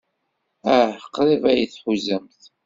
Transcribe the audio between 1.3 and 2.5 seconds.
ay t-tḥuzamt.